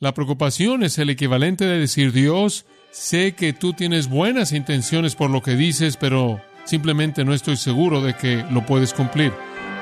[0.00, 5.28] La preocupación es el equivalente de decir, Dios, sé que tú tienes buenas intenciones por
[5.28, 9.30] lo que dices, pero simplemente no estoy seguro de que lo puedes cumplir.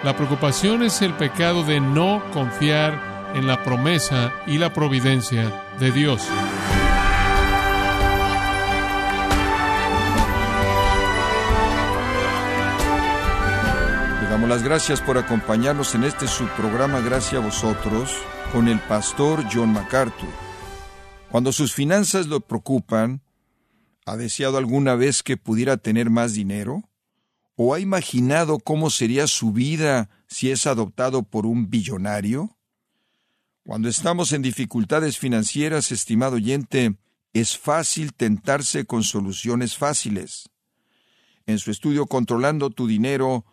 [0.03, 5.93] La preocupación es el pecado de no confiar en la promesa y la providencia de
[5.93, 6.27] Dios.
[14.49, 18.17] Las gracias por acompañarnos en este subprograma Gracias a vosotros
[18.51, 20.31] con el pastor John MacArthur.
[21.31, 23.21] Cuando sus finanzas lo preocupan,
[24.07, 26.89] ¿ha deseado alguna vez que pudiera tener más dinero?
[27.57, 32.57] ¿O ha imaginado cómo sería su vida si es adoptado por un billonario?
[33.67, 36.95] Cuando estamos en dificultades financieras, estimado oyente,
[37.35, 40.49] es fácil tentarse con soluciones fáciles.
[41.45, 43.45] En su estudio Controlando tu dinero,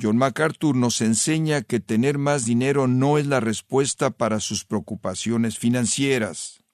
[0.00, 5.58] John MacArthur nos enseña que tener más dinero no es la respuesta para sus preocupaciones
[5.58, 6.64] financieras.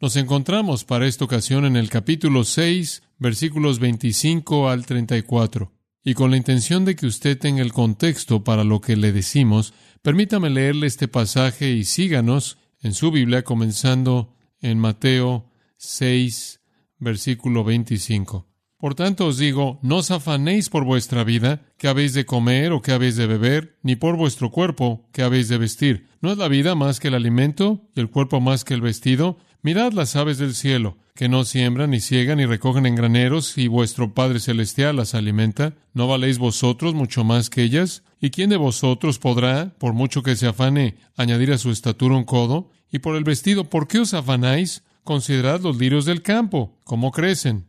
[0.00, 5.72] Nos encontramos para esta ocasión en el capítulo 6, versículos 25 al 34.
[6.04, 9.72] Y con la intención de que usted tenga el contexto para lo que le decimos,
[10.02, 16.60] permítame leerle este pasaje y síganos en su Biblia comenzando en Mateo 6,
[16.98, 18.51] versículo 25.
[18.82, 22.82] Por tanto os digo, no os afanéis por vuestra vida, que habéis de comer o
[22.82, 26.08] que habéis de beber, ni por vuestro cuerpo, que habéis de vestir.
[26.20, 29.38] ¿No es la vida más que el alimento y el cuerpo más que el vestido?
[29.62, 33.68] Mirad las aves del cielo, que no siembran, ni ciegan, ni recogen en graneros, y
[33.68, 35.76] vuestro Padre Celestial las alimenta.
[35.94, 38.02] ¿No valéis vosotros mucho más que ellas?
[38.20, 42.24] ¿Y quién de vosotros podrá, por mucho que se afane, añadir a su estatura un
[42.24, 42.72] codo?
[42.90, 44.82] Y por el vestido, ¿por qué os afanáis?
[45.04, 47.68] Considerad los lirios del campo, cómo crecen,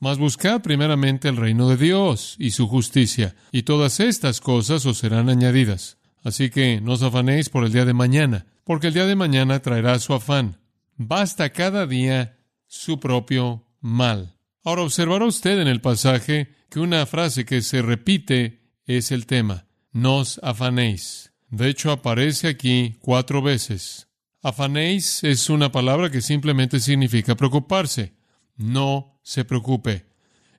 [0.00, 4.98] Mas buscad primeramente el reino de Dios y su justicia, y todas estas cosas os
[4.98, 5.98] serán añadidas.
[6.22, 9.60] Así que no os afanéis por el día de mañana, porque el día de mañana
[9.60, 10.58] traerá su afán.
[10.96, 14.36] Basta cada día su propio mal.
[14.64, 19.66] Ahora observará usted en el pasaje que una frase que se repite es el tema.
[19.92, 21.32] Nos afanéis.
[21.50, 24.08] De hecho, aparece aquí cuatro veces.
[24.42, 28.14] Afanéis es una palabra que simplemente significa preocuparse.
[28.56, 30.06] No se preocupe.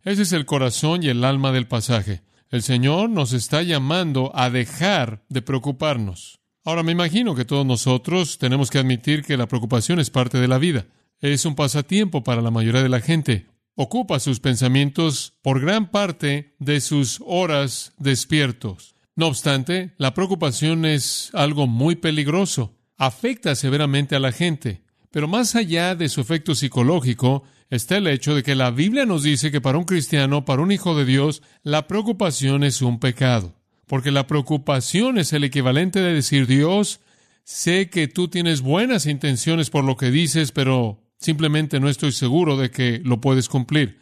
[0.03, 2.21] Ese es el corazón y el alma del pasaje.
[2.51, 6.39] El Señor nos está llamando a dejar de preocuparnos.
[6.63, 10.47] Ahora me imagino que todos nosotros tenemos que admitir que la preocupación es parte de
[10.47, 10.85] la vida.
[11.19, 13.47] Es un pasatiempo para la mayoría de la gente.
[13.75, 18.95] Ocupa sus pensamientos por gran parte de sus horas despiertos.
[19.15, 22.77] No obstante, la preocupación es algo muy peligroso.
[22.97, 24.84] Afecta severamente a la gente.
[25.15, 29.23] Pero más allá de su efecto psicológico, está el hecho de que la Biblia nos
[29.23, 33.55] dice que para un cristiano, para un hijo de Dios, la preocupación es un pecado.
[33.87, 36.99] Porque la preocupación es el equivalente de decir, Dios,
[37.45, 42.57] sé que tú tienes buenas intenciones por lo que dices, pero simplemente no estoy seguro
[42.57, 43.99] de que lo puedes cumplir.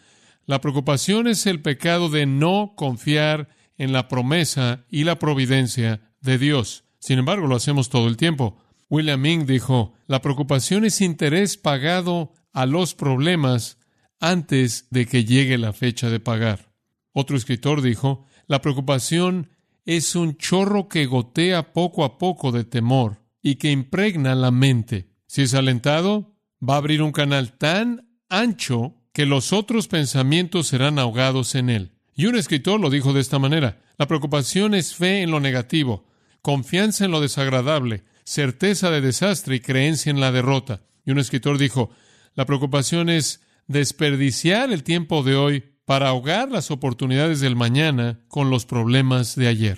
[0.48, 6.40] La preocupación es el pecado de no confiar en la promesa y la providencia de
[6.40, 6.86] Dios.
[6.98, 8.63] Sin embargo, lo hacemos todo el tiempo.
[8.94, 13.80] William Ming dijo, la preocupación es interés pagado a los problemas
[14.20, 16.72] antes de que llegue la fecha de pagar.
[17.12, 19.50] Otro escritor dijo, la preocupación
[19.84, 25.10] es un chorro que gotea poco a poco de temor y que impregna la mente.
[25.26, 31.00] Si es alentado, va a abrir un canal tan ancho que los otros pensamientos serán
[31.00, 31.94] ahogados en él.
[32.14, 36.06] Y un escritor lo dijo de esta manera, la preocupación es fe en lo negativo,
[36.44, 40.82] confianza en lo desagradable, certeza de desastre y creencia en la derrota.
[41.06, 41.90] Y un escritor dijo,
[42.36, 48.50] la preocupación es desperdiciar el tiempo de hoy para ahogar las oportunidades del mañana con
[48.50, 49.78] los problemas de ayer.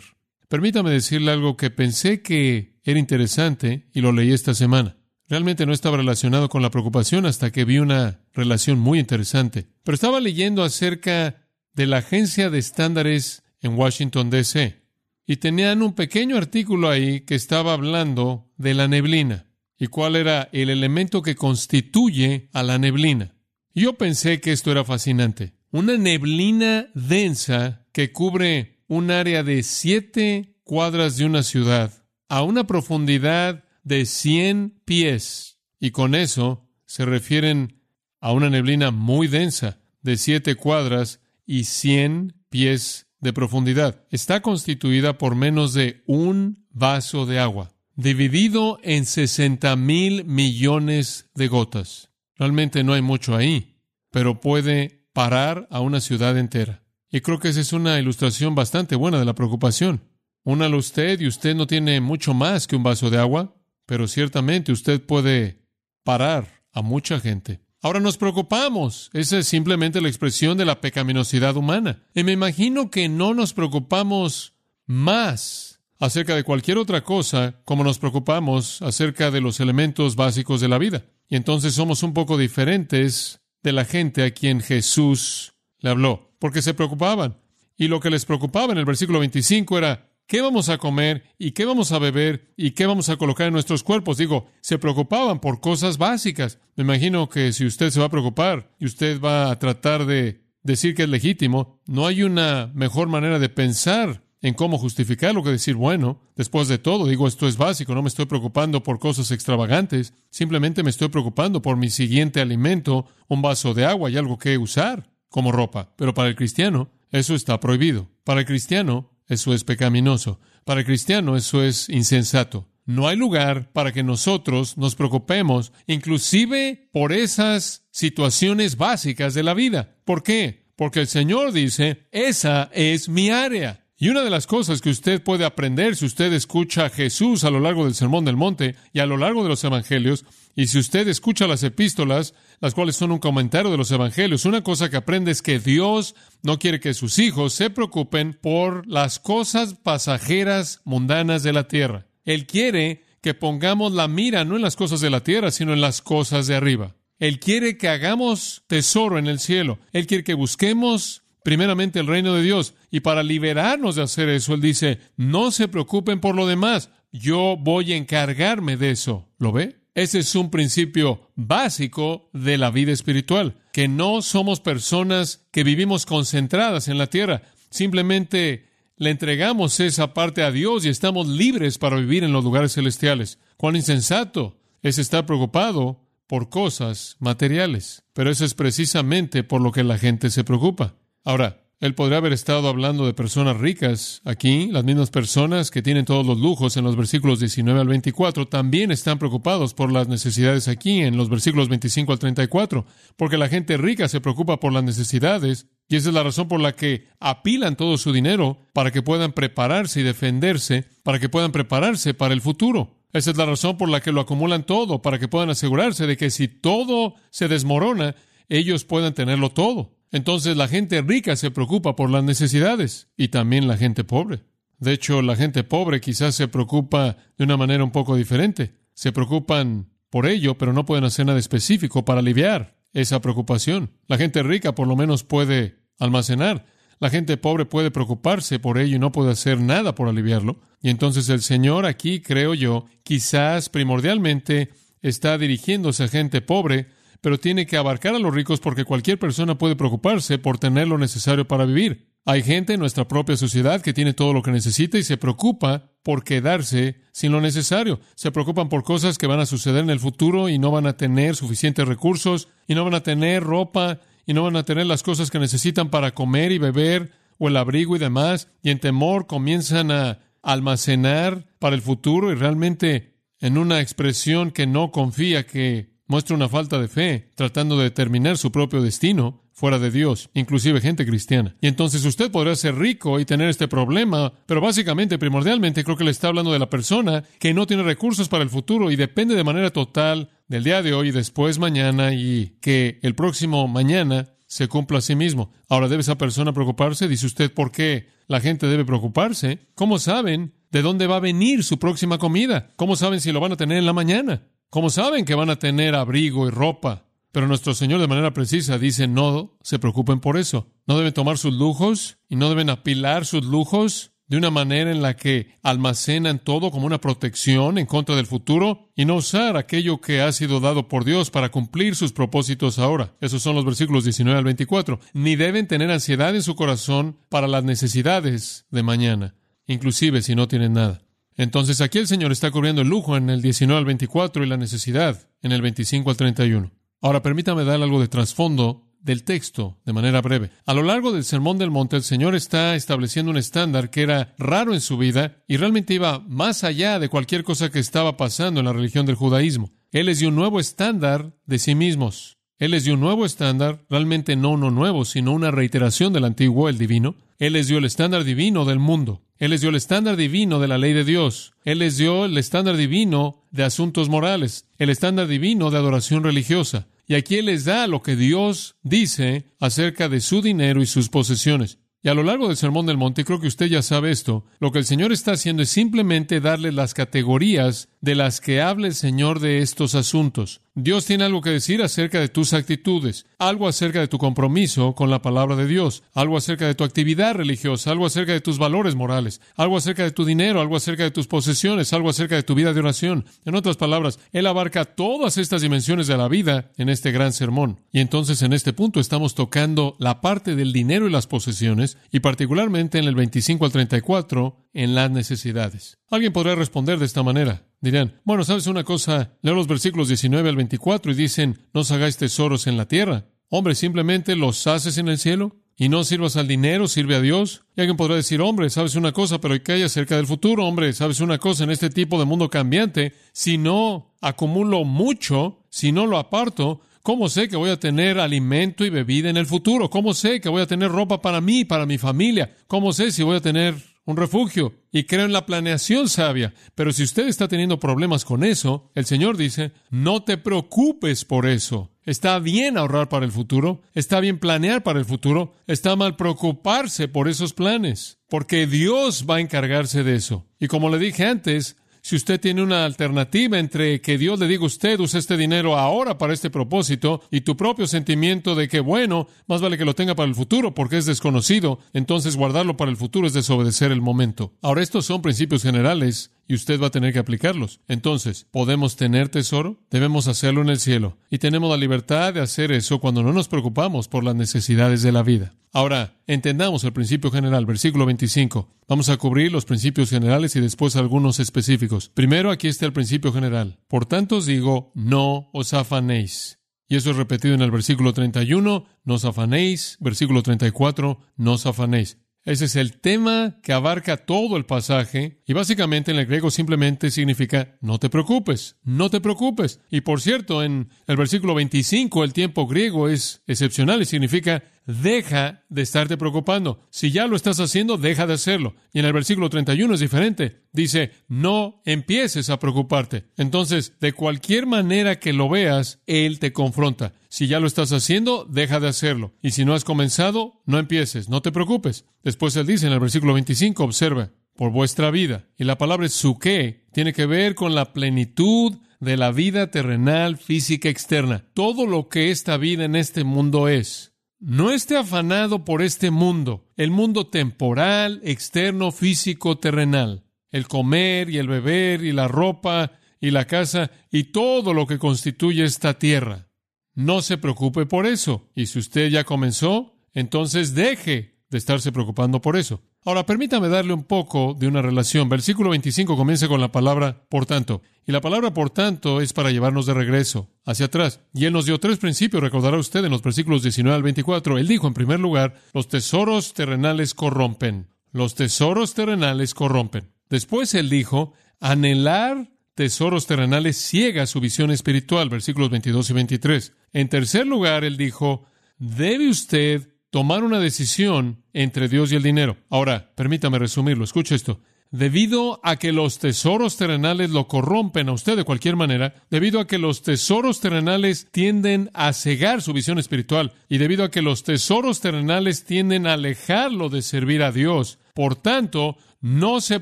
[0.50, 4.98] Permítame decirle algo que pensé que era interesante y lo leí esta semana.
[5.28, 9.68] Realmente no estaba relacionado con la preocupación hasta que vi una relación muy interesante.
[9.84, 14.85] Pero estaba leyendo acerca de la agencia de estándares en Washington, D.C.
[15.28, 20.50] Y tenían un pequeño artículo ahí que estaba hablando de la neblina y cuál era
[20.52, 23.36] el elemento que constituye a la neblina.
[23.74, 25.54] Yo pensé que esto era fascinante.
[25.72, 31.92] Una neblina densa que cubre un área de siete cuadras de una ciudad
[32.30, 35.60] a una profundidad de 100 pies.
[35.80, 37.82] Y con eso se refieren
[38.22, 44.06] a una neblina muy densa de siete cuadras y cien pies de profundidad.
[44.12, 51.48] Está constituida por menos de un vaso de agua, dividido en sesenta mil millones de
[51.48, 52.12] gotas.
[52.36, 53.82] Realmente no hay mucho ahí,
[54.12, 56.84] pero puede parar a una ciudad entera.
[57.10, 60.02] Y creo que esa es una ilustración bastante buena de la preocupación.
[60.44, 63.56] Únalo usted y usted no tiene mucho más que un vaso de agua,
[63.88, 65.66] pero ciertamente usted puede
[66.04, 67.65] parar a mucha gente.
[67.86, 69.12] Ahora nos preocupamos.
[69.14, 72.02] Esa es simplemente la expresión de la pecaminosidad humana.
[72.16, 74.56] Y me imagino que no nos preocupamos
[74.88, 80.68] más acerca de cualquier otra cosa como nos preocupamos acerca de los elementos básicos de
[80.68, 81.06] la vida.
[81.30, 86.64] Y entonces somos un poco diferentes de la gente a quien Jesús le habló, porque
[86.64, 87.38] se preocupaban.
[87.78, 91.52] Y lo que les preocupaba en el versículo 25 era, ¿qué vamos a comer y
[91.52, 94.18] qué vamos a beber y qué vamos a colocar en nuestros cuerpos?
[94.18, 96.60] Digo, se preocupaban por cosas básicas.
[96.76, 100.42] Me imagino que si usted se va a preocupar y usted va a tratar de
[100.64, 105.44] decir que es legítimo, no hay una mejor manera de pensar en cómo justificar lo
[105.44, 109.00] que decir, bueno, después de todo, digo, esto es básico, no me estoy preocupando por
[109.00, 114.18] cosas extravagantes, simplemente me estoy preocupando por mi siguiente alimento, un vaso de agua y
[114.18, 115.94] algo que usar como ropa.
[115.96, 118.08] Pero para el cristiano, eso está prohibido.
[118.24, 120.40] Para el cristiano, eso es pecaminoso.
[120.64, 122.68] Para el cristiano, eso es insensato.
[122.86, 129.56] No hay lugar para que nosotros nos preocupemos, inclusive por esas situaciones básicas de la
[129.56, 129.96] vida.
[130.06, 130.66] ¿Por qué?
[130.76, 133.86] Porque el Señor dice, esa es mi área.
[133.98, 137.50] Y una de las cosas que usted puede aprender si usted escucha a Jesús a
[137.50, 140.80] lo largo del Sermón del Monte y a lo largo de los Evangelios, y si
[140.80, 144.98] usted escucha las epístolas, las cuales son un comentario de los Evangelios, una cosa que
[144.98, 150.82] aprende es que Dios no quiere que sus hijos se preocupen por las cosas pasajeras
[150.84, 152.08] mundanas de la tierra.
[152.24, 155.82] Él quiere que pongamos la mira no en las cosas de la tierra, sino en
[155.82, 156.96] las cosas de arriba.
[157.18, 159.80] Él quiere que hagamos tesoro en el cielo.
[159.94, 162.74] Él quiere que busquemos primeramente el reino de Dios.
[162.92, 167.56] Y para liberarnos de hacer eso, Él dice, no se preocupen por lo demás, yo
[167.58, 169.30] voy a encargarme de eso.
[169.38, 169.78] ¿Lo ve?
[169.96, 176.06] Ese es un principio básico de la vida espiritual, que no somos personas que vivimos
[176.06, 181.96] concentradas en la tierra, simplemente le entregamos esa parte a Dios y estamos libres para
[181.96, 183.40] vivir en los lugares celestiales.
[183.56, 189.86] Cuán insensato es estar preocupado por cosas materiales, pero eso es precisamente por lo que
[189.86, 190.96] la gente se preocupa.
[191.24, 196.06] Ahora, él podría haber estado hablando de personas ricas aquí, las mismas personas que tienen
[196.06, 200.68] todos los lujos en los versículos 19 al 24, también están preocupados por las necesidades
[200.68, 202.86] aquí en los versículos 25 al 34,
[203.18, 206.60] porque la gente rica se preocupa por las necesidades y esa es la razón por
[206.60, 211.52] la que apilan todo su dinero para que puedan prepararse y defenderse, para que puedan
[211.52, 212.96] prepararse para el futuro.
[213.14, 216.18] Esa es la razón por la que lo acumulan todo, para que puedan asegurarse de
[216.18, 218.16] que si todo se desmorona,
[218.50, 219.95] ellos puedan tenerlo todo.
[220.16, 224.44] Entonces la gente rica se preocupa por las necesidades y también la gente pobre.
[224.80, 228.72] De hecho, la gente pobre quizás se preocupa de una manera un poco diferente.
[228.94, 233.92] Se preocupan por ello, pero no pueden hacer nada específico para aliviar esa preocupación.
[234.08, 236.66] La gente rica por lo menos puede almacenar.
[237.02, 240.62] La gente pobre puede preocuparse por ello y no puede hacer nada por aliviarlo.
[240.82, 244.70] Y entonces el Señor aquí, creo yo, quizás primordialmente
[245.02, 246.88] está dirigiéndose a gente pobre
[247.26, 251.00] pero tiene que abarcar a los ricos porque cualquier persona puede preocuparse por tener lo
[251.00, 252.12] necesario para vivir.
[252.24, 255.90] Hay gente en nuestra propia sociedad que tiene todo lo que necesita y se preocupa
[256.04, 258.00] por quedarse sin lo necesario.
[258.14, 260.98] Se preocupan por cosas que van a suceder en el futuro y no van a
[260.98, 265.02] tener suficientes recursos y no van a tener ropa y no van a tener las
[265.02, 268.50] cosas que necesitan para comer y beber o el abrigo y demás.
[268.62, 274.68] Y en temor comienzan a almacenar para el futuro y realmente en una expresión que
[274.68, 279.80] no confía que muestra una falta de fe, tratando de determinar su propio destino fuera
[279.80, 281.56] de Dios, inclusive gente cristiana.
[281.62, 286.04] Y entonces usted podrá ser rico y tener este problema, pero básicamente, primordialmente, creo que
[286.04, 289.34] le está hablando de la persona que no tiene recursos para el futuro y depende
[289.34, 294.36] de manera total del día de hoy y después mañana y que el próximo mañana
[294.46, 295.52] se cumpla a sí mismo.
[295.70, 297.08] Ahora, ¿debe esa persona preocuparse?
[297.08, 299.60] Dice usted, ¿por qué la gente debe preocuparse?
[299.74, 302.72] ¿Cómo saben de dónde va a venir su próxima comida?
[302.76, 304.44] ¿Cómo saben si lo van a tener en la mañana?
[304.70, 308.78] Como saben que van a tener abrigo y ropa, pero nuestro Señor de manera precisa
[308.78, 310.68] dice, no se preocupen por eso.
[310.88, 315.02] No deben tomar sus lujos y no deben apilar sus lujos de una manera en
[315.02, 320.02] la que almacenan todo como una protección en contra del futuro y no usar aquello
[320.02, 323.16] que ha sido dado por Dios para cumplir sus propósitos ahora.
[323.22, 325.00] Esos son los versículos 19 al 24.
[325.14, 329.36] Ni deben tener ansiedad en su corazón para las necesidades de mañana,
[329.68, 331.05] inclusive si no tienen nada.
[331.38, 334.58] Entonces aquí el Señor está cubriendo el lujo en el 19 al 24 y la
[334.58, 336.72] necesidad en el 25 al 31.
[337.02, 340.50] Ahora permítame dar algo de trasfondo del texto de manera breve.
[340.66, 344.34] A lo largo del Sermón del Monte, el Señor está estableciendo un estándar que era
[344.40, 348.60] raro en su vida y realmente iba más allá de cualquier cosa que estaba pasando
[348.60, 349.72] en la religión del judaísmo.
[349.92, 352.40] Él les dio un nuevo estándar de sí mismos.
[352.58, 356.68] Él les dio un nuevo estándar, realmente no uno nuevo, sino una reiteración del antiguo,
[356.68, 357.16] el divino.
[357.38, 359.22] Él les dio el estándar divino del mundo.
[359.38, 361.54] Él les dio el estándar divino de la ley de Dios.
[361.66, 366.88] Él les dio el estándar divino de asuntos morales, el estándar divino de adoración religiosa.
[367.08, 371.10] Y aquí Él les da lo que Dios dice acerca de su dinero y sus
[371.10, 371.80] posesiones.
[372.02, 374.72] Y a lo largo del Sermón del Monte, creo que usted ya sabe esto, lo
[374.72, 378.94] que el Señor está haciendo es simplemente darle las categorías de las que habla el
[378.94, 380.62] Señor de estos asuntos.
[380.78, 385.10] Dios tiene algo que decir acerca de tus actitudes, algo acerca de tu compromiso con
[385.10, 388.94] la palabra de Dios, algo acerca de tu actividad religiosa, algo acerca de tus valores
[388.94, 392.56] morales, algo acerca de tu dinero, algo acerca de tus posesiones, algo acerca de tu
[392.56, 393.24] vida de oración.
[393.46, 397.80] En otras palabras, Él abarca todas estas dimensiones de la vida en este gran sermón.
[397.94, 402.20] Y entonces en este punto estamos tocando la parte del dinero y las posesiones, y
[402.20, 406.00] particularmente en el 25 al 34, en las necesidades.
[406.10, 407.64] Alguien podrá responder de esta manera.
[407.82, 409.38] Dirán, bueno, ¿sabes una cosa?
[409.42, 413.26] Leo los versículos 19 al 24 y dicen, no os hagáis tesoros en la tierra.
[413.50, 417.66] Hombre, simplemente los haces en el cielo y no sirvas al dinero, sirve a Dios.
[417.76, 420.66] Y alguien podrá decir, hombre, sabes una cosa, pero ¿qué hay acerca del futuro?
[420.66, 423.14] Hombre, sabes una cosa en este tipo de mundo cambiante.
[423.34, 428.84] Si no acumulo mucho, si no lo aparto, ¿Cómo sé que voy a tener alimento
[428.84, 429.92] y bebida en el futuro?
[429.92, 432.56] ¿Cómo sé que voy a tener ropa para mí, para mi familia?
[432.66, 434.74] ¿Cómo sé si voy a tener un refugio?
[434.92, 436.54] Y creo en la planeación sabia.
[436.76, 441.46] Pero si usted está teniendo problemas con eso, el Señor dice, no te preocupes por
[441.46, 441.92] eso.
[442.06, 447.08] Está bien ahorrar para el futuro, está bien planear para el futuro, está mal preocuparse
[447.08, 450.46] por esos planes, porque Dios va a encargarse de eso.
[450.60, 454.62] Y como le dije antes, si usted tiene una alternativa entre que Dios le diga
[454.62, 458.80] a usted, use este dinero ahora para este propósito, y tu propio sentimiento de que,
[458.80, 462.92] bueno, más vale que lo tenga para el futuro porque es desconocido, entonces guardarlo para
[462.92, 464.54] el futuro es desobedecer el momento.
[464.62, 467.80] Ahora, estos son principios generales y usted va a tener que aplicarlos.
[467.88, 469.80] Entonces, ¿podemos tener tesoro?
[469.90, 471.18] Debemos hacerlo en el cielo.
[471.32, 475.12] Y tenemos la libertad de hacer eso cuando no nos preocupamos por las necesidades de
[475.12, 475.54] la vida.
[475.76, 478.70] Ahora, entendamos el principio general, versículo 25.
[478.88, 482.08] Vamos a cubrir los principios generales y después algunos específicos.
[482.08, 483.78] Primero, aquí está el principio general.
[483.90, 486.62] Por tanto os digo, no os afanéis.
[486.88, 489.98] Y eso es repetido en el versículo 31, no os afanéis.
[490.00, 492.20] Versículo 34, no os afanéis.
[492.46, 497.12] Ese es el tema que abarca todo el pasaje y básicamente en el griego simplemente
[497.12, 499.80] significa no te preocupes, no te preocupes.
[499.92, 505.64] Y por cierto, en el versículo 25 el tiempo griego es excepcional y significa deja
[505.70, 506.80] de estarte preocupando.
[506.90, 508.76] Si ya lo estás haciendo, deja de hacerlo.
[508.94, 510.64] Y en el versículo 31 es diferente.
[510.72, 513.26] Dice, no empieces a preocuparte.
[513.38, 517.14] Entonces, de cualquier manera que lo veas, Él te confronta.
[517.30, 519.34] Si ya lo estás haciendo, deja de hacerlo.
[519.42, 522.06] Y si no has comenzado, no empieces, no te preocupes.
[522.24, 525.48] Después Él dice en el versículo 25, observa, por vuestra vida.
[525.58, 530.90] Y la palabra suke tiene que ver con la plenitud de la vida terrenal, física,
[530.90, 531.46] externa.
[531.54, 534.14] Todo lo que esta vida en este mundo es.
[534.40, 541.38] No esté afanado por este mundo, el mundo temporal, externo, físico, terrenal, el comer y
[541.38, 546.50] el beber y la ropa y la casa y todo lo que constituye esta tierra.
[546.94, 548.50] No se preocupe por eso.
[548.56, 552.82] Y si usted ya comenzó, entonces deje de estarse preocupando por eso.
[553.06, 555.30] Ahora, permítame darle un poco de una relación.
[555.30, 557.82] Versículo 25 comienza con la palabra por tanto.
[558.06, 561.22] Y la palabra por tanto es para llevarnos de regreso, hacia atrás.
[561.34, 564.58] Y él nos dio tres principios, recordará usted en los versículos 19 al 24.
[564.58, 567.88] Él dijo, en primer lugar, los tesoros terrenales corrompen.
[568.12, 570.12] Los tesoros terrenales corrompen.
[570.30, 571.32] Después él dijo,
[571.62, 576.74] anhelar tesoros terrenales ciega su visión espiritual, versículos 22 y 23.
[576.92, 578.46] En tercer lugar, él dijo,
[578.78, 582.56] debe usted tomar una decisión entre Dios y el dinero.
[582.70, 584.06] Ahora, permítame resumirlo.
[584.06, 584.62] Escuche esto.
[584.90, 589.68] Debido a que los tesoros terrenales lo corrompen a usted de cualquier manera, debido a
[589.68, 594.44] que los tesoros terrenales tienden a cegar su visión espiritual y debido a que los
[594.44, 599.82] tesoros terrenales tienden a alejarlo de servir a Dios, por tanto, no se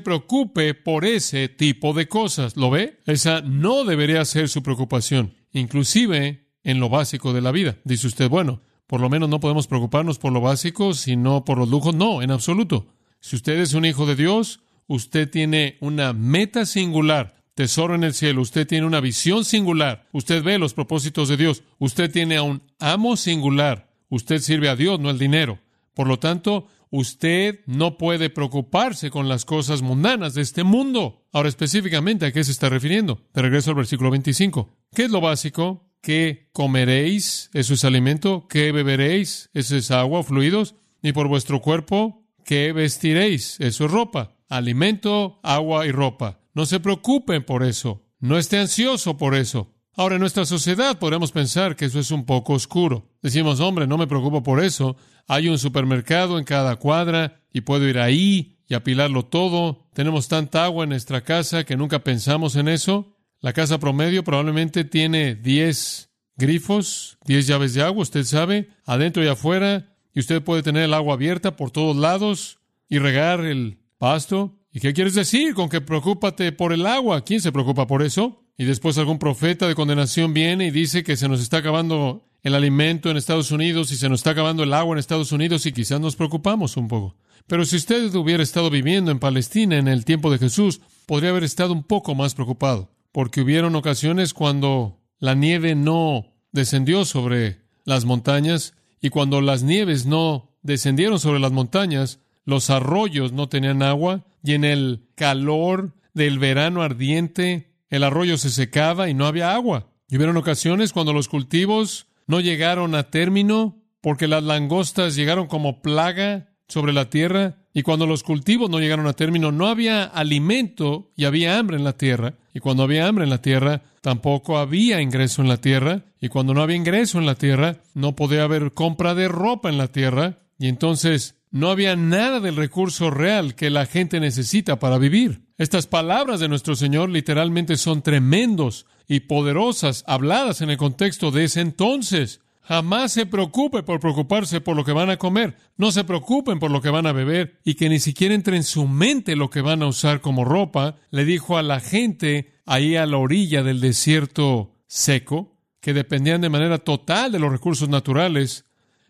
[0.00, 2.56] preocupe por ese tipo de cosas.
[2.56, 2.98] ¿Lo ve?
[3.06, 7.76] Esa no debería ser su preocupación, inclusive en lo básico de la vida.
[7.84, 11.68] Dice usted, bueno, por lo menos no podemos preocuparnos por lo básico, sino por los
[11.68, 11.94] lujos.
[11.94, 12.86] No, en absoluto.
[13.20, 18.14] Si usted es un hijo de Dios, usted tiene una meta singular, tesoro en el
[18.14, 22.42] cielo, usted tiene una visión singular, usted ve los propósitos de Dios, usted tiene a
[22.42, 25.58] un amo singular, usted sirve a Dios, no al dinero.
[25.94, 31.24] Por lo tanto, usted no puede preocuparse con las cosas mundanas de este mundo.
[31.32, 33.20] Ahora, específicamente, ¿a qué se está refiriendo?
[33.32, 34.68] Te regreso al versículo 25.
[34.94, 35.88] ¿Qué es lo básico?
[36.04, 42.26] Qué comeréis, eso es alimento, qué beberéis, eso es agua, fluidos, ni por vuestro cuerpo,
[42.44, 46.40] qué vestiréis, eso es ropa, alimento, agua y ropa.
[46.52, 49.72] No se preocupen por eso, no esté ansioso por eso.
[49.96, 53.08] Ahora, en nuestra sociedad podemos pensar que eso es un poco oscuro.
[53.22, 54.96] Decimos, hombre, no me preocupo por eso.
[55.26, 59.86] Hay un supermercado en cada cuadra y puedo ir ahí y apilarlo todo.
[59.94, 63.13] Tenemos tanta agua en nuestra casa que nunca pensamos en eso.
[63.44, 69.28] La casa promedio probablemente tiene 10 grifos, 10 llaves de agua, usted sabe, adentro y
[69.28, 72.58] afuera, y usted puede tener el agua abierta por todos lados
[72.88, 74.56] y regar el pasto.
[74.72, 77.22] ¿Y qué quieres decir con que preocúpate por el agua?
[77.22, 78.40] ¿Quién se preocupa por eso?
[78.56, 82.54] Y después algún profeta de condenación viene y dice que se nos está acabando el
[82.54, 85.72] alimento en Estados Unidos y se nos está acabando el agua en Estados Unidos y
[85.72, 87.14] quizás nos preocupamos un poco.
[87.46, 91.44] Pero si usted hubiera estado viviendo en Palestina en el tiempo de Jesús, podría haber
[91.44, 98.04] estado un poco más preocupado, porque hubieron ocasiones cuando la nieve no descendió sobre las
[98.04, 104.24] montañas y cuando las nieves no descendieron sobre las montañas, los arroyos no tenían agua
[104.42, 109.92] y en el calor del verano ardiente el arroyo se secaba y no había agua.
[110.08, 115.82] Y hubieron ocasiones cuando los cultivos no llegaron a término porque las langostas llegaron como
[115.82, 121.10] plaga sobre la tierra y cuando los cultivos no llegaron a término no había alimento
[121.16, 125.02] y había hambre en la tierra y cuando había hambre en la tierra tampoco había
[125.02, 128.72] ingreso en la tierra y cuando no había ingreso en la tierra no podía haber
[128.72, 133.70] compra de ropa en la tierra y entonces no había nada del recurso real que
[133.70, 135.42] la gente necesita para vivir.
[135.58, 141.44] Estas palabras de nuestro Señor literalmente son tremendos y poderosas, habladas en el contexto de
[141.44, 142.40] ese entonces.
[142.66, 145.56] Jamás se preocupe por preocuparse por lo que van a comer.
[145.76, 148.64] No se preocupen por lo que van a beber y que ni siquiera entre en
[148.64, 150.96] su mente lo que van a usar como ropa.
[151.10, 156.48] Le dijo a la gente ahí a la orilla del desierto seco, que dependían de
[156.48, 158.64] manera total de los recursos naturales,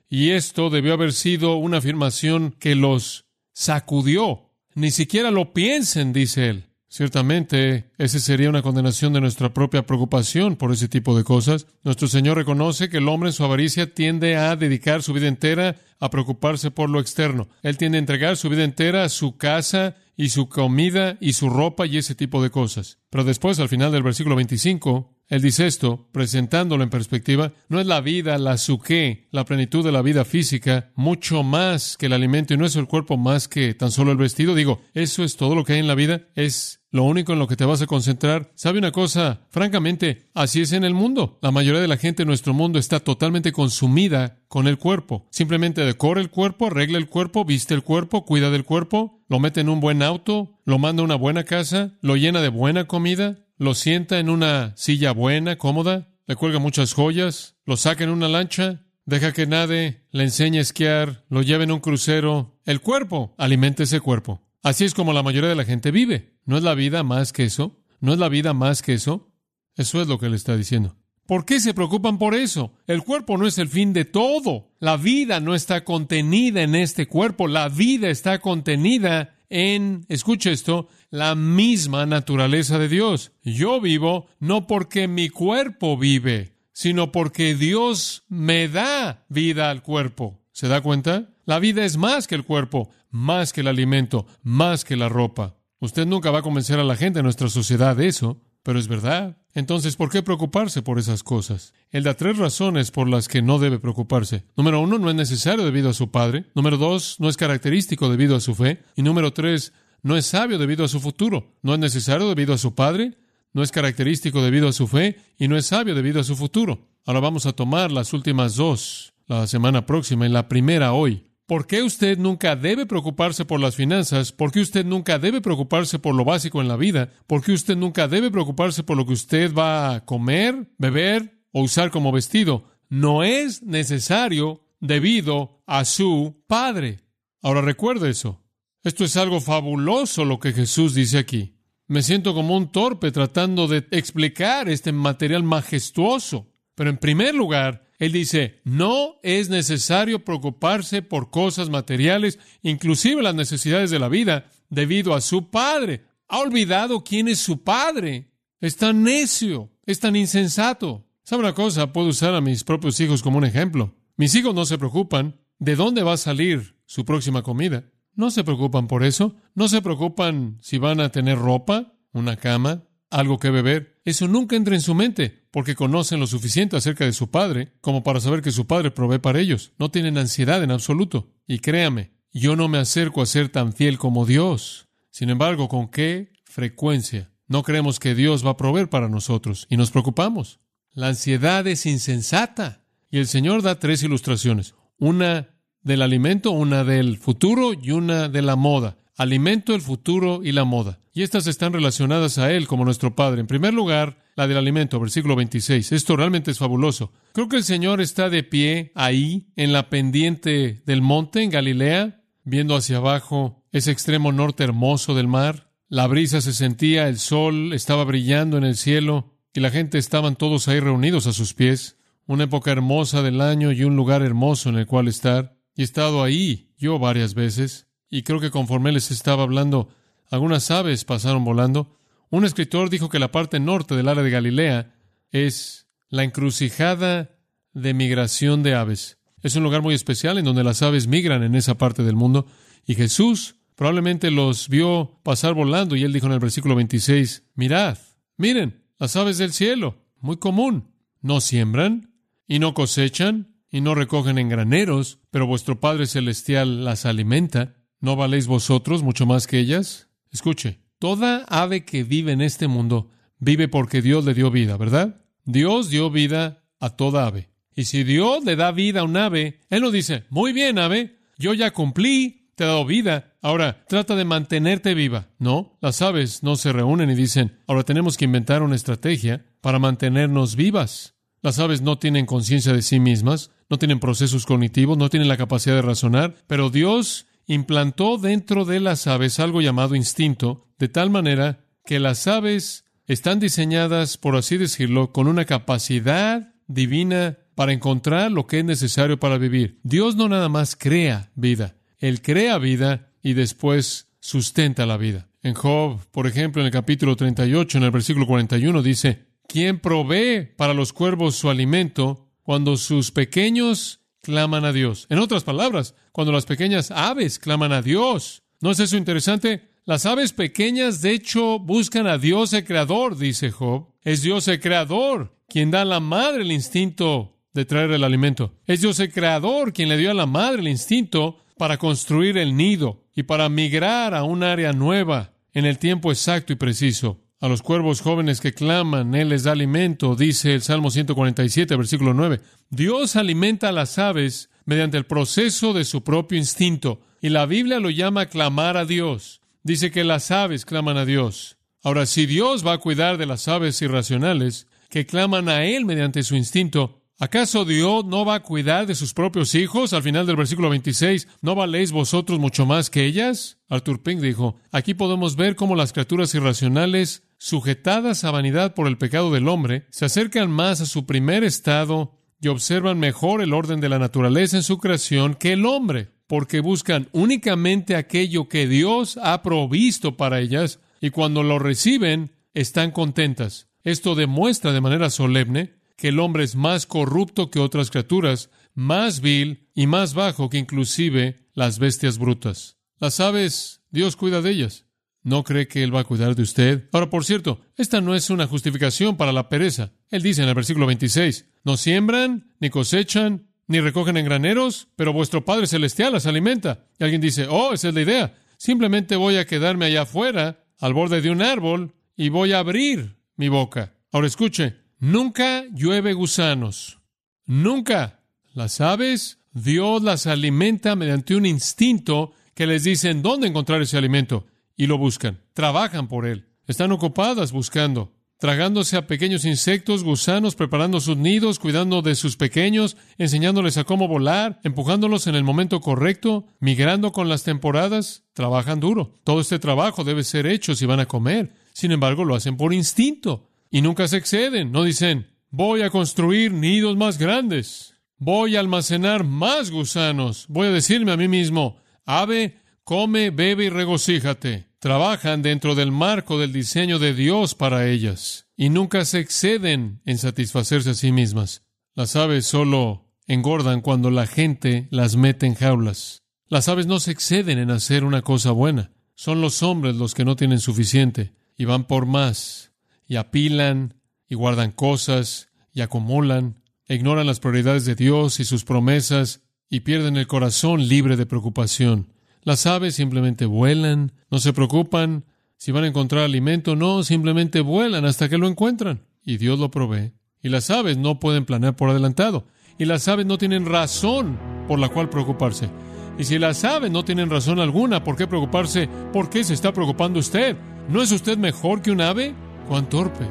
[0.09, 4.51] y esto debió haber sido una afirmación que los sacudió.
[4.75, 6.74] Ni siquiera lo piensen, dice él.
[6.97, 11.67] Ciertamente, esa sería una condenación de nuestra propia preocupación por ese tipo de cosas.
[11.83, 15.75] Nuestro Señor reconoce que el hombre en su avaricia tiende a dedicar su vida entera
[15.99, 17.49] a preocuparse por lo externo.
[17.65, 21.51] Él tiende a entregar su vida entera a su casa y su comida y su
[21.51, 22.99] ropa y ese tipo de cosas.
[23.11, 27.87] Pero después, al final del versículo 25, él dice esto, presentándolo en perspectiva, no es
[27.87, 32.53] la vida, la suque, la plenitud de la vida física, mucho más que el alimento,
[32.53, 34.55] y no es el cuerpo más que tan solo el vestido.
[34.55, 37.49] Digo, eso es todo lo que hay en la vida, es lo único en lo
[37.49, 38.53] que te vas a concentrar.
[38.55, 39.49] ¿Sabe una cosa?
[39.51, 41.41] Francamente, así es en el mundo.
[41.43, 45.27] La mayoría de la gente en nuestro mundo está totalmente consumida con el cuerpo.
[45.31, 49.61] Simplemente decora el cuerpo, arregla el cuerpo, viste el cuerpo, cuida del cuerpo, lo mete
[49.61, 53.44] en un buen auto, lo manda a una buena casa, lo llena de buena comida,
[53.57, 58.29] lo sienta en una silla buena, cómoda, le cuelga muchas joyas, lo saca en una
[58.29, 62.59] lancha, deja que nade, le enseña a esquiar, lo lleva en un crucero.
[62.65, 64.41] El cuerpo, alimenta ese cuerpo.
[64.63, 66.39] Así es como la mayoría de la gente vive.
[66.47, 67.83] ¿No es la vida más que eso?
[68.01, 69.31] ¿No es la vida más que eso?
[69.77, 70.97] Eso es lo que le está diciendo.
[71.27, 72.75] ¿Por qué se preocupan por eso?
[72.87, 74.73] El cuerpo no es el fin de todo.
[74.79, 77.49] La vida no está contenida en este cuerpo.
[77.49, 83.31] La vida está contenida en, escuche esto, la misma naturaleza de Dios.
[83.45, 90.43] Yo vivo no porque mi cuerpo vive, sino porque Dios me da vida al cuerpo.
[90.51, 91.31] ¿Se da cuenta?
[91.45, 95.55] La vida es más que el cuerpo, más que el alimento, más que la ropa.
[95.79, 98.89] Usted nunca va a convencer a la gente en nuestra sociedad de eso, pero es
[98.89, 99.39] verdad.
[99.55, 101.75] Entonces, ¿por qué preocuparse por esas cosas?
[101.91, 104.45] Él da tres razones por las que no debe preocuparse.
[104.57, 106.47] Número uno, no es necesario debido a su padre.
[106.55, 108.83] Número dos, no es característico debido a su fe.
[108.97, 111.55] Y número tres, no es sabio debido a su futuro.
[111.63, 113.17] No es necesario debido a su padre.
[113.53, 115.19] No es característico debido a su fe.
[115.39, 116.89] Y no es sabio debido a su futuro.
[117.07, 121.31] Ahora vamos a tomar las últimas dos la semana próxima y la primera hoy.
[121.47, 124.33] ¿Por qué usted nunca debe preocuparse por las finanzas?
[124.33, 127.11] ¿Por qué usted nunca debe preocuparse por lo básico en la vida?
[127.27, 131.63] ¿Por qué usted nunca debe preocuparse por lo que usted va a comer, beber o
[131.63, 132.65] usar como vestido?
[132.89, 137.01] No es necesario debido a su Padre.
[137.43, 138.43] Ahora recuerde eso.
[138.83, 141.59] Esto es algo fabuloso lo que Jesús dice aquí.
[141.87, 146.55] Me siento como un torpe tratando de explicar este material majestuoso.
[146.75, 153.35] Pero en primer lugar, él dice, no es necesario preocuparse por cosas materiales, inclusive las
[153.35, 156.05] necesidades de la vida, debido a su Padre.
[156.29, 158.33] Ha olvidado quién es su Padre.
[158.61, 161.07] Es tan necio, es tan insensato.
[161.23, 161.93] ¿Sabe una cosa?
[161.93, 163.95] Puedo usar a mis propios hijos como un ejemplo.
[164.17, 167.85] Mis hijos no se preocupan de dónde va a salir su próxima comida.
[168.15, 169.37] No se preocupan por eso.
[169.55, 174.01] No se preocupan si van a tener ropa, una cama, algo que beber.
[174.05, 178.03] Eso nunca entra en su mente, porque conocen lo suficiente acerca de su padre como
[178.03, 179.73] para saber que su padre provee para ellos.
[179.79, 181.33] No tienen ansiedad en absoluto.
[181.47, 184.89] Y créame, yo no me acerco a ser tan fiel como Dios.
[185.11, 189.77] Sin embargo, ¿con qué frecuencia no creemos que Dios va a proveer para nosotros y
[189.77, 190.59] nos preocupamos?
[190.93, 192.85] La ansiedad es insensata.
[193.11, 194.75] Y el Señor da tres ilustraciones.
[194.99, 195.51] Una
[195.83, 198.99] del alimento, una del futuro y una de la moda.
[199.17, 200.99] Alimento, el futuro y la moda.
[201.13, 203.41] Y estas están relacionadas a Él como nuestro Padre.
[203.41, 205.93] En primer lugar, la del alimento, versículo 26.
[205.93, 207.13] Esto realmente es fabuloso.
[207.33, 212.23] Creo que el Señor está de pie ahí, en la pendiente del monte, en Galilea,
[212.43, 215.71] viendo hacia abajo ese extremo norte hermoso del mar.
[215.89, 220.35] La brisa se sentía, el sol estaba brillando en el cielo y la gente estaban
[220.35, 221.97] todos ahí reunidos a sus pies.
[222.27, 225.57] Una época hermosa del año y un lugar hermoso en el cual estar.
[225.77, 227.84] Y he estado ahí yo varias veces.
[228.11, 229.89] Y creo que conforme les estaba hablando,
[230.31, 231.99] algunas aves pasaron volando.
[232.31, 234.95] Un escritor dijo que la parte norte del área de Galilea
[235.31, 237.37] es la encrucijada
[237.73, 239.19] de migración de aves.
[239.43, 242.47] Es un lugar muy especial en donde las aves migran en esa parte del mundo.
[242.87, 247.99] Y Jesús probablemente los vio pasar volando y él dijo en el versículo 26, mirad,
[248.37, 252.15] miren, las aves del cielo, muy común, no siembran
[252.47, 257.75] y no cosechan y no recogen en graneros, pero vuestro Padre Celestial las alimenta.
[258.05, 260.09] ¿No valéis vosotros mucho más que ellas?
[260.31, 265.23] Escuche, toda ave que vive en este mundo vive porque Dios le dio vida, ¿verdad?
[265.47, 267.49] Dios dio vida a toda ave.
[267.75, 271.17] Y si Dios le da vida a un ave, Él no dice, muy bien, ave,
[271.39, 275.29] yo ya cumplí, te he dado vida, ahora trata de mantenerte viva.
[275.39, 279.79] No, las aves no se reúnen y dicen, ahora tenemos que inventar una estrategia para
[279.79, 281.15] mantenernos vivas.
[281.41, 285.39] Las aves no tienen conciencia de sí mismas, no tienen procesos cognitivos, no tienen la
[285.39, 291.11] capacidad de razonar, pero Dios implantó dentro de las aves algo llamado instinto, de tal
[291.11, 298.33] manera que las aves están diseñadas, por así decirlo, con una capacidad divina para encontrar
[298.33, 299.79] lo que es necesario para vivir.
[299.83, 305.29] Dios no nada más crea vida, Él crea vida y después sustenta la vida.
[305.43, 310.49] En Job, por ejemplo, en el capítulo 38, en el versículo 41, dice, ¿quién provee
[310.57, 315.07] para los cuervos su alimento cuando sus pequeños claman a Dios.
[315.11, 318.45] En otras palabras, cuando las pequeñas aves claman a Dios.
[318.61, 319.69] ¿No es eso interesante?
[319.85, 323.89] Las aves pequeñas, de hecho, buscan a Dios el Creador, dice Job.
[324.01, 328.55] Es Dios el Creador quien da a la madre el instinto de traer el alimento.
[328.65, 332.57] Es Dios el Creador quien le dio a la madre el instinto para construir el
[332.57, 337.23] nido y para migrar a un área nueva en el tiempo exacto y preciso.
[337.41, 342.15] A los cuervos jóvenes que claman, Él les da alimento, dice el Salmo 147, versículo
[342.15, 342.41] 9.
[342.71, 347.81] Dios alimenta a las aves mediante el proceso de su propio instinto, y la Biblia
[347.81, 349.41] lo llama clamar a Dios.
[349.63, 351.57] Dice que las aves claman a Dios.
[351.83, 356.23] Ahora, si Dios va a cuidar de las aves irracionales que claman a Él mediante
[356.23, 359.93] su instinto, ¿Acaso Dios no va a cuidar de sus propios hijos?
[359.93, 363.59] Al final del versículo 26, ¿no valéis vosotros mucho más que ellas?
[363.69, 368.99] Arthur Pink dijo, aquí podemos ver cómo las criaturas irracionales, sujetadas a vanidad por el
[368.99, 373.81] pecado del hombre, se acercan más a su primer estado y observan mejor el orden
[373.81, 379.19] de la naturaleza en su creación que el hombre, porque buscan únicamente aquello que Dios
[379.23, 383.69] ha provisto para ellas y cuando lo reciben están contentas.
[383.83, 389.21] Esto demuestra de manera solemne que el hombre es más corrupto que otras criaturas, más
[389.21, 392.79] vil y más bajo que inclusive las bestias brutas.
[392.99, 394.87] Las aves, Dios cuida de ellas.
[395.25, 396.89] ¿No cree que Él va a cuidar de usted?
[396.93, 399.91] Ahora, por cierto, esta no es una justificación para la pereza.
[400.11, 405.15] Él dice en el versículo 26, no siembran, ni cosechan, ni recogen en graneros, pero
[405.15, 406.87] vuestro Padre Celestial las alimenta.
[406.99, 408.35] Y alguien dice, oh, esa es la idea.
[408.59, 413.17] Simplemente voy a quedarme allá afuera, al borde de un árbol, y voy a abrir
[413.37, 413.95] mi boca.
[414.13, 416.99] Ahora escuche, Nunca llueve gusanos.
[417.45, 418.21] Nunca.
[418.55, 424.47] Las aves, Dios las alimenta mediante un instinto que les dicen dónde encontrar ese alimento
[424.77, 425.41] y lo buscan.
[425.53, 426.47] Trabajan por él.
[426.67, 432.97] Están ocupadas buscando, tragándose a pequeños insectos, gusanos, preparando sus nidos, cuidando de sus pequeños,
[433.19, 438.25] enseñándoles a cómo volar, empujándolos en el momento correcto, migrando con las temporadas.
[438.33, 439.15] Trabajan duro.
[439.25, 441.53] Todo este trabajo debe ser hecho si van a comer.
[441.73, 444.73] Sin embargo, lo hacen por instinto y nunca se exceden.
[444.73, 450.73] No dicen, voy a construir nidos más grandes, voy a almacenar más gusanos, voy a
[450.73, 454.69] decirme a mí mismo, ave, come, bebe y regocíjate.
[454.79, 460.19] Trabajan dentro del marco del diseño de Dios para ellas y nunca se exceden en
[460.19, 461.63] satisfacerse a sí mismas.
[461.95, 466.23] Las aves solo engordan cuando la gente las mete en jaulas.
[466.49, 468.93] Las aves no se exceden en hacer una cosa buena.
[469.15, 472.73] Son los hombres los que no tienen suficiente y van por más
[473.07, 473.95] y apilan
[474.29, 479.81] y guardan cosas y acumulan, e ignoran las prioridades de Dios y sus promesas y
[479.81, 482.14] pierden el corazón libre de preocupación.
[482.45, 485.25] Las aves simplemente vuelan, no se preocupan
[485.57, 489.71] si van a encontrar alimento, no, simplemente vuelan hasta que lo encuentran y Dios lo
[489.71, 490.13] provee.
[490.43, 492.45] Y las aves no pueden planear por adelantado.
[492.77, 495.71] Y las aves no tienen razón por la cual preocuparse.
[496.19, 499.73] Y si las aves no tienen razón alguna por qué preocuparse, ¿por qué se está
[499.73, 500.55] preocupando usted?
[500.91, 502.35] ¿No es usted mejor que un ave?
[502.69, 503.27] ¡Cuán torpe!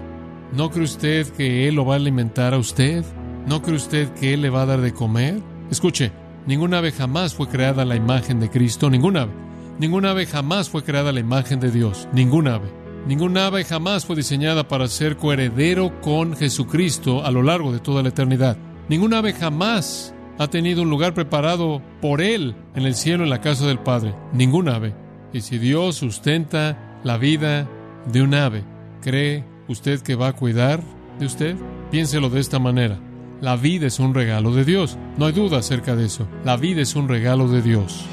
[0.53, 3.05] ¿No cree usted que Él lo va a alimentar a usted?
[3.47, 5.39] ¿No cree usted que Él le va a dar de comer?
[5.69, 6.11] Escuche,
[6.45, 9.33] ninguna ave jamás fue creada a la imagen de Cristo, ninguna ave.
[9.79, 12.83] Ninguna ave jamás fue creada a la imagen de Dios, ninguna ave.
[13.07, 18.01] Ninguna ave jamás fue diseñada para ser coheredero con Jesucristo a lo largo de toda
[18.01, 18.57] la eternidad.
[18.87, 23.41] Ninguna ave jamás ha tenido un lugar preparado por Él en el cielo en la
[23.41, 24.15] casa del Padre.
[24.31, 24.95] Ninguna ave.
[25.33, 27.67] Y si Dios sustenta la vida
[28.11, 28.63] de un ave,
[29.01, 30.81] ¿cree usted que va a cuidar
[31.19, 31.55] de usted?
[31.91, 32.99] Piénselo de esta manera.
[33.41, 34.97] La vida es un regalo de Dios.
[35.17, 36.27] No hay duda acerca de eso.
[36.45, 38.05] La vida es un regalo de Dios.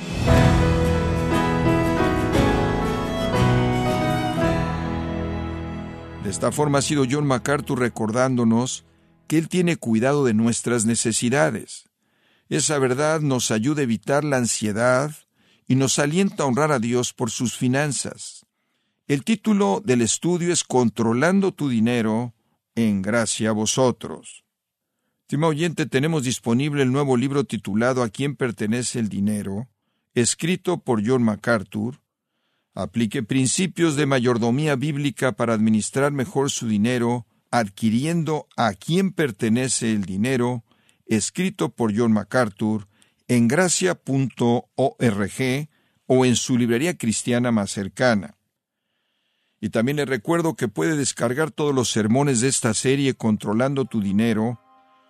[6.24, 8.84] De esta forma ha sido John MacArthur recordándonos
[9.26, 11.88] que Él tiene cuidado de nuestras necesidades.
[12.48, 15.14] Esa verdad nos ayuda a evitar la ansiedad
[15.68, 18.44] y nos alienta a honrar a Dios por sus finanzas.
[19.06, 22.34] El título del estudio es Controlando tu dinero
[22.74, 24.44] en gracia a vosotros.
[25.30, 29.68] Estimado oyente, tenemos disponible el nuevo libro titulado A quién pertenece el dinero,
[30.12, 32.00] escrito por John MacArthur.
[32.74, 40.04] Aplique principios de mayordomía bíblica para administrar mejor su dinero, adquiriendo A quién pertenece el
[40.04, 40.64] dinero,
[41.06, 42.88] escrito por John MacArthur,
[43.28, 44.00] en gracia.org
[46.06, 48.36] o en su librería cristiana más cercana.
[49.60, 54.00] Y también le recuerdo que puede descargar todos los sermones de esta serie Controlando tu
[54.00, 54.58] Dinero,